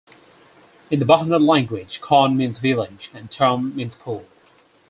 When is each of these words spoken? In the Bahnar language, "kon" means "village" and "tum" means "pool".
In 0.89 0.97
the 0.99 1.05
Bahnar 1.05 1.39
language, 1.39 2.01
"kon" 2.01 2.35
means 2.35 2.57
"village" 2.57 3.11
and 3.13 3.29
"tum" 3.29 3.75
means 3.75 3.93
"pool". 3.93 4.25